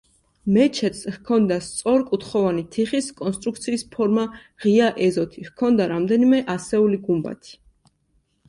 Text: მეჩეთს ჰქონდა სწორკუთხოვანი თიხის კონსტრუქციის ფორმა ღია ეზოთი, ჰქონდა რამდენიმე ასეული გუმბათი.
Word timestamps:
მეჩეთს 0.53 1.01
ჰქონდა 1.17 1.57
სწორკუთხოვანი 1.65 2.63
თიხის 2.77 3.09
კონსტრუქციის 3.19 3.85
ფორმა 3.97 4.25
ღია 4.65 4.89
ეზოთი, 5.09 5.47
ჰქონდა 5.51 5.89
რამდენიმე 5.95 6.41
ასეული 6.57 7.01
გუმბათი. 7.11 7.55